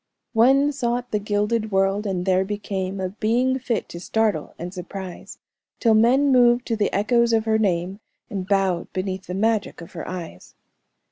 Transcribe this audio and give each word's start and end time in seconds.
"'One 0.33 0.71
sought 0.71 1.11
the 1.11 1.19
gilded 1.19 1.71
world, 1.71 2.07
and 2.07 2.25
there 2.25 2.43
became 2.43 2.99
A 2.99 3.09
being 3.09 3.59
fit 3.59 3.87
to 3.89 3.99
startle 3.99 4.55
and 4.57 4.73
surprise, 4.73 5.37
Till 5.79 5.93
men 5.93 6.31
moved 6.31 6.65
to 6.69 6.75
the 6.75 6.91
echoes 6.91 7.33
of 7.33 7.45
her 7.45 7.59
name, 7.59 7.99
And 8.27 8.47
bowed 8.47 8.91
beneath 8.93 9.27
the 9.27 9.35
magic 9.35 9.79
of 9.79 9.91
her 9.91 10.07
eyes.'" 10.07 10.55